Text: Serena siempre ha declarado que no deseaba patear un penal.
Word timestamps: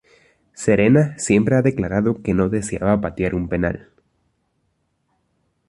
Serena 0.55 1.15
siempre 1.19 1.55
ha 1.57 1.61
declarado 1.61 2.23
que 2.23 2.33
no 2.33 2.49
deseaba 2.49 2.99
patear 2.99 3.35
un 3.35 3.47
penal. 3.47 3.91